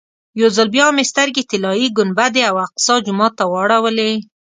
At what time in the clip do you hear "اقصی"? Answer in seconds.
2.65-2.95